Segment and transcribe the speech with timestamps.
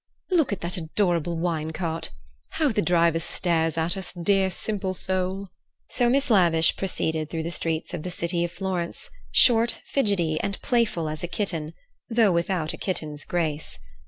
[0.31, 2.09] "Look at that adorable wine cart!
[2.53, 5.49] How the driver stares at us, dear, simple soul!"
[5.91, 10.59] So Miss Lavish proceeded through the streets of the city of Florence, short, fidgety, and
[10.63, 11.75] playful as a kitten,
[12.09, 13.77] though without a kitten's grace.